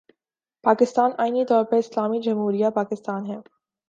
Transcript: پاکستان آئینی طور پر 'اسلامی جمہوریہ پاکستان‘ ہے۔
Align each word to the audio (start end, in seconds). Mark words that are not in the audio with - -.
پاکستان 0.63 1.11
آئینی 1.17 1.43
طور 1.45 1.63
پر 1.63 1.77
'اسلامی 1.77 2.21
جمہوریہ 2.21 2.69
پاکستان‘ 2.75 3.25
ہے۔ 3.25 3.37